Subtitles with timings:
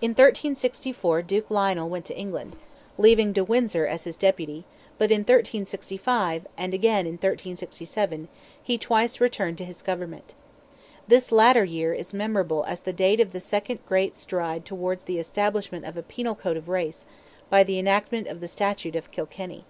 [0.00, 2.54] In 1364, Duke Lionel went to England,
[2.96, 4.62] leaving de Windsor as his deputy,
[4.98, 8.28] but in 1365, and again in 1367,
[8.62, 10.34] he twice returned to his government.
[11.08, 15.18] This latter year is memorable as the date of the second great stride towards the
[15.18, 17.04] establishment of a Penal Code of race,
[17.50, 19.64] by the enactment of the "Statute of Kilkenny."